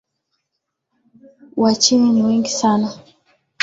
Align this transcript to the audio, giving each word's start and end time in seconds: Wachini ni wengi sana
Wachini 1.57 2.09
ni 2.09 2.23
wengi 2.23 2.49
sana 2.49 2.97